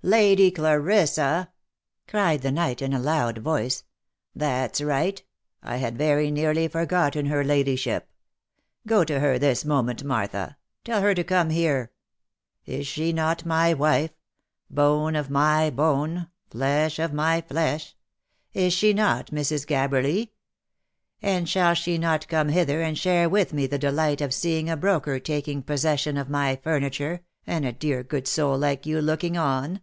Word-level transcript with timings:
"Lady 0.20 0.50
Clarissa!" 0.50 1.50
cried 2.08 2.40
the 2.40 2.50
knight 2.50 2.80
in 2.80 2.94
a 2.94 2.98
loud 2.98 3.36
voice." 3.36 3.84
That's 4.34 4.80
right! 4.80 5.22
I 5.62 5.76
had 5.76 5.98
very 5.98 6.30
nearly 6.30 6.68
forgotten 6.68 7.26
her 7.26 7.44
ladyship. 7.44 8.08
Go 8.86 9.04
to 9.04 9.20
her 9.20 9.38
this 9.38 9.62
moment, 9.62 10.02
Martha— 10.02 10.56
tell 10.86 11.02
her 11.02 11.14
to 11.14 11.22
come 11.22 11.50
here. 11.50 11.92
Is 12.64 12.86
she 12.86 13.12
not 13.12 13.44
my 13.44 13.74
wife— 13.74 14.12
bone 14.70 15.14
of 15.16 15.28
my 15.28 15.64
OF 15.64 15.74
MICHAEL 15.74 15.84
ARMSTRONG. 15.84 16.26
351 16.50 16.50
bone— 16.50 16.50
flesh 16.50 16.98
of 16.98 17.12
my 17.12 17.40
flesh? 17.42 17.94
Is 18.54 18.72
she 18.72 18.94
not, 18.94 19.26
Mrs. 19.26 19.66
Gabberly? 19.66 20.30
And 21.20 21.46
shall 21.46 21.74
she 21.74 21.98
not 21.98 22.26
come 22.26 22.48
hither 22.48 22.80
and 22.80 22.96
share 22.96 23.28
with 23.28 23.52
me 23.52 23.66
the 23.66 23.76
delight 23.78 24.22
of 24.22 24.32
seeing 24.32 24.70
a 24.70 24.78
broker 24.78 25.20
taking 25.20 25.62
possession 25.62 26.16
of 26.16 26.30
my 26.30 26.56
furniture, 26.56 27.20
and 27.46 27.66
a 27.66 27.72
dear 27.74 28.02
good 28.02 28.26
soul 28.26 28.56
like 28.56 28.86
you 28.86 29.02
look 29.02 29.24
ing 29.24 29.36
on 29.36 29.82